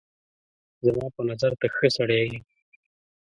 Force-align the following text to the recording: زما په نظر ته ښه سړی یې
زما 0.85 1.05
په 1.15 1.21
نظر 1.29 1.51
ته 1.61 1.67
ښه 1.75 1.87
سړی 1.97 2.21
یې 2.31 2.37